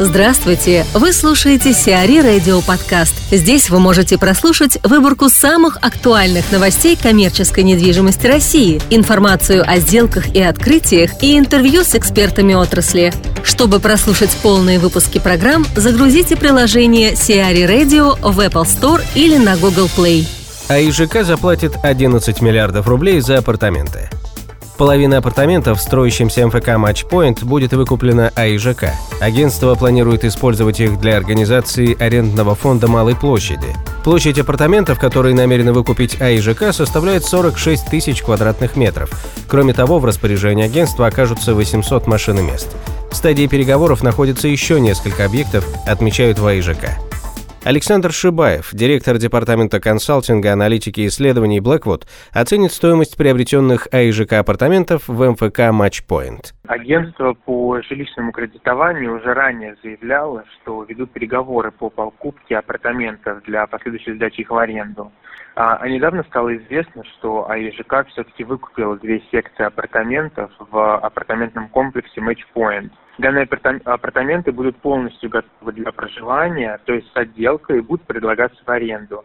[0.00, 0.84] Здравствуйте!
[0.92, 3.14] Вы слушаете Сиари Радио Подкаст.
[3.30, 10.42] Здесь вы можете прослушать выборку самых актуальных новостей коммерческой недвижимости России, информацию о сделках и
[10.42, 13.12] открытиях и интервью с экспертами отрасли.
[13.44, 19.88] Чтобы прослушать полные выпуски программ, загрузите приложение Сиари Radio в Apple Store или на Google
[19.96, 20.26] Play.
[20.66, 24.10] А ИЖК заплатит 11 миллиардов рублей за апартаменты.
[24.76, 28.86] Половина апартаментов в строящемся МФК «Матчпоинт» будет выкуплена АИЖК.
[29.20, 33.68] Агентство планирует использовать их для организации арендного фонда малой площади.
[34.02, 39.10] Площадь апартаментов, которые намерены выкупить АИЖК, составляет 46 тысяч квадратных метров.
[39.46, 42.68] Кроме того, в распоряжении агентства окажутся 800 машин и мест.
[43.12, 47.13] В стадии переговоров находится еще несколько объектов, отмечают в АИЖК.
[47.64, 52.02] Александр Шибаев, директор департамента консалтинга, аналитики и исследований Blackwood,
[52.34, 56.52] оценит стоимость приобретенных АИЖК апартаментов в МФК Matchpoint.
[56.66, 64.12] Агентство по жилищному кредитованию уже ранее заявляло, что ведут переговоры по покупке апартаментов для последующей
[64.12, 65.10] сдачи их в аренду.
[65.56, 72.20] А, а недавно стало известно, что АИЖК все-таки выкупила две секции апартаментов в апартаментном комплексе
[72.20, 73.48] Matchpoint– Данные
[73.84, 79.24] апартаменты будут полностью готовы для проживания, то есть с отделкой, и будут предлагаться в аренду.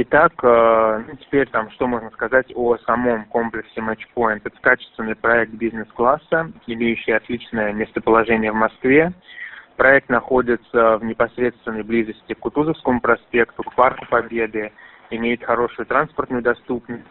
[0.00, 4.42] Итак, э, ну, теперь там, что можно сказать о самом комплексе Matchpoint.
[4.44, 9.12] Это качественный проект бизнес-класса, имеющий отличное местоположение в Москве.
[9.76, 14.70] Проект находится в непосредственной близости к Кутузовскому проспекту, к Парку Победы,
[15.10, 17.04] имеет хорошую транспортную доступность,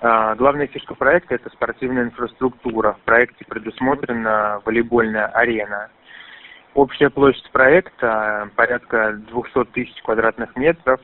[0.00, 2.94] главная фишка проекта– это спортивная инфраструктура.
[2.94, 5.90] В проекте предусмотрена волейбольная арена.
[6.74, 11.00] Общая площадь проекта порядка 200 тысяч квадратных метров.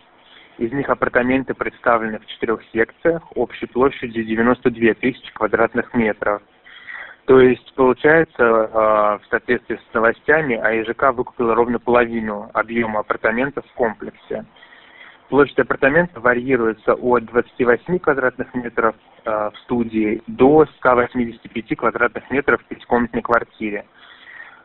[0.58, 6.40] Из них апартаменты представлены в четырех секциях, общей площадью 92 тысячи квадратных метров.
[7.26, 13.74] То есть, получается, а, в соответствии с новостями, АИЖК выкупила ровно половину объема апартаментов в
[13.74, 14.46] комплексе.
[15.28, 18.94] Площадь апартамента варьируется от 28 квадратных метров
[19.24, 23.86] э, в студии до 185 квадратных метров в пятикомнатной квартире.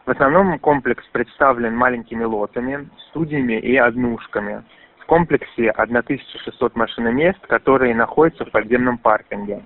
[0.06, 4.64] В основном комплекс представлен маленькими лотами, студиями и однушками.
[5.00, 9.64] В комплексе 1600 машиномест, которые находятся в подземном паркинге.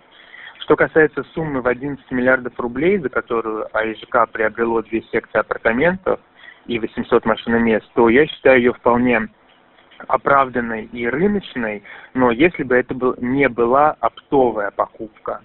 [0.60, 6.22] Что касается суммы в 11 миллиардов рублей, за которую АИЖК приобрело две секции апартаментов
[6.68, 9.28] и 800 машиномест, то я считаю ее вполне
[10.08, 11.84] оправданной и рыночной,
[12.14, 15.42] но если бы это был, не была оптовая покупка.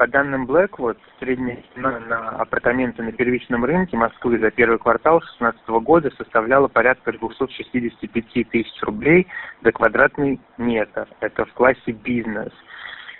[0.00, 5.68] По данным Blackwood, средняя цена на апартаменты на первичном рынке Москвы за первый квартал 2016
[5.84, 9.26] года составляла порядка 265 тысяч рублей
[9.62, 11.06] за квадратный метр.
[11.20, 12.50] Это в классе бизнес.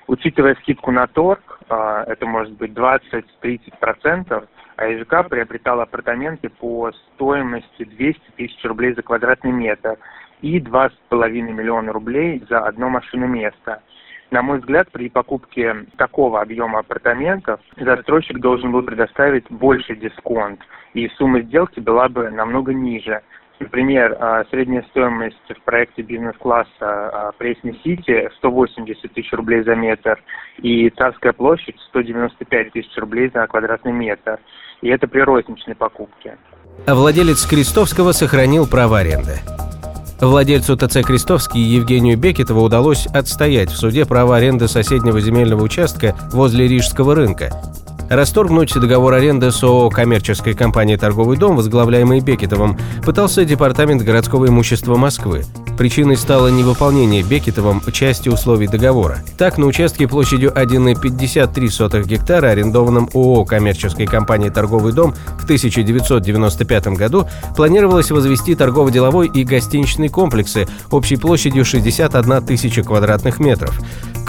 [0.07, 7.85] Учитывая скидку на торг, а, это может быть 20-30%, а АИЖК приобретал апартаменты по стоимости
[7.85, 9.99] 200 тысяч рублей за квадратный метр
[10.43, 13.83] и 2,5 миллиона рублей за одно машиноместо.
[14.31, 20.61] На мой взгляд, при покупке такого объема апартаментов застройщик должен был предоставить больший дисконт,
[20.95, 23.23] и сумма сделки была бы намного ниже.
[23.59, 30.19] Например, а, средняя стоимость в проекте бизнес-класса а, Пресни-Сити 180 тысяч рублей за метр
[30.59, 34.39] и Царская площадь 195 тысяч рублей за квадратный метр.
[34.81, 36.39] И это при розничной покупке.
[36.87, 39.41] А владелец Крестовского сохранил право аренды.
[40.21, 46.69] Владельцу ТЦ «Крестовский» Евгению Бекетову удалось отстоять в суде право аренды соседнего земельного участка возле
[46.69, 47.51] Рижского рынка.
[48.11, 54.97] Расторгнуть договор аренды с ООО коммерческой компании «Торговый дом», возглавляемый Бекетовым, пытался Департамент городского имущества
[54.97, 55.45] Москвы.
[55.81, 59.21] Причиной стало невыполнение Бекетовым части условий договора.
[59.39, 67.27] Так, на участке площадью 1,53 гектара, арендованном ООО коммерческой компании «Торговый дом» в 1995 году,
[67.57, 73.81] планировалось возвести торгово-деловой и гостиничный комплексы общей площадью 61 тысяча квадратных метров.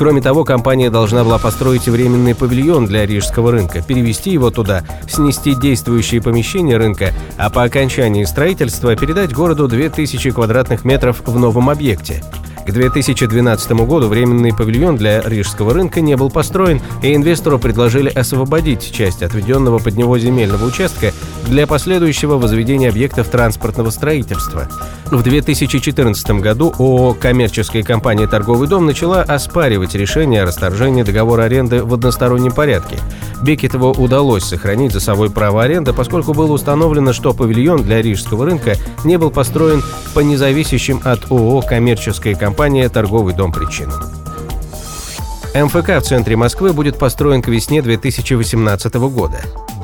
[0.01, 5.53] Кроме того, компания должна была построить временный павильон для рижского рынка, перевести его туда, снести
[5.53, 12.23] действующие помещения рынка, а по окончании строительства передать городу 2000 квадратных метров в новом объекте.
[12.65, 18.91] К 2012 году временный павильон для рижского рынка не был построен, и инвестору предложили освободить
[18.91, 21.11] часть отведенного под него земельного участка
[21.47, 24.67] для последующего возведения объектов транспортного строительства.
[25.05, 31.83] В 2014 году ООО «Коммерческая компания «Торговый дом» начала оспаривать решение о расторжении договора аренды
[31.83, 32.97] в одностороннем порядке.
[33.41, 38.75] Бекетову удалось сохранить за собой право аренды, поскольку было установлено, что павильон для рижского рынка
[39.03, 39.83] не был построен
[40.13, 44.01] по независящим от ООО «Коммерческая компания «Торговый дом» причинам.
[45.55, 49.41] МФК в центре Москвы будет построен к весне 2018 года.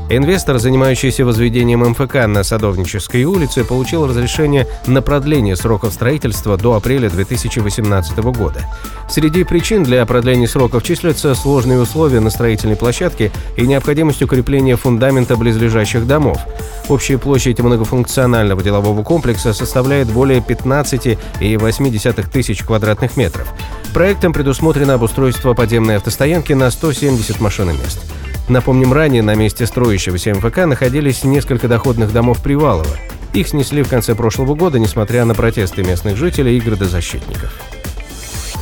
[0.09, 7.09] Инвестор, занимающийся возведением МФК на Садовнической улице, получил разрешение на продление сроков строительства до апреля
[7.09, 8.62] 2018 года.
[9.09, 15.36] Среди причин для продления сроков числятся сложные условия на строительной площадке и необходимость укрепления фундамента
[15.36, 16.39] близлежащих домов.
[16.88, 23.54] Общая площадь многофункционального делового комплекса составляет более 15,8 тысяч квадратных метров.
[23.94, 28.00] Проектом предусмотрено обустройство подземной автостоянки на 170 машиномест.
[28.49, 32.97] Напомним, ранее на месте строящегося МФК находились несколько доходных домов Привалова.
[33.33, 37.53] Их снесли в конце прошлого года, несмотря на протесты местных жителей и градозащитников.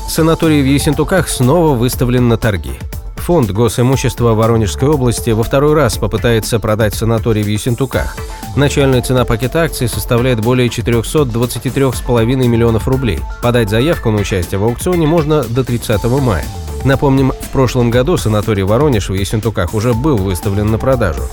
[0.09, 2.73] Санаторий в Ессентуках снова выставлен на торги.
[3.17, 8.15] Фонд госимущества Воронежской области во второй раз попытается продать санаторий в Ессентуках.
[8.55, 13.19] Начальная цена пакета акций составляет более 423,5 миллионов рублей.
[13.41, 16.45] Подать заявку на участие в аукционе можно до 30 мая.
[16.85, 21.23] Напомним, в прошлом году санаторий Воронеж в Ессентуках уже был выставлен на продажу.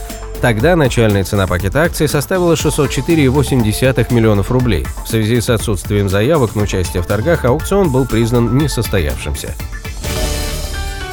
[0.41, 4.87] Тогда начальная цена пакета акций составила 604,8 миллионов рублей.
[5.05, 9.55] В связи с отсутствием заявок на участие в торгах аукцион был признан несостоявшимся.